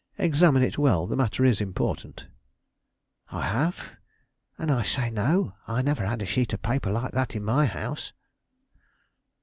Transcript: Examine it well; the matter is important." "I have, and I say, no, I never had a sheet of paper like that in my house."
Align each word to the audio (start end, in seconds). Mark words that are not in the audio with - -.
Examine 0.17 0.63
it 0.63 0.79
well; 0.79 1.05
the 1.05 1.15
matter 1.15 1.45
is 1.45 1.61
important." 1.61 2.25
"I 3.31 3.43
have, 3.45 3.91
and 4.57 4.71
I 4.71 4.81
say, 4.81 5.11
no, 5.11 5.53
I 5.67 5.83
never 5.83 6.03
had 6.07 6.23
a 6.23 6.25
sheet 6.25 6.53
of 6.53 6.63
paper 6.63 6.91
like 6.91 7.11
that 7.11 7.35
in 7.35 7.43
my 7.43 7.67
house." 7.67 8.11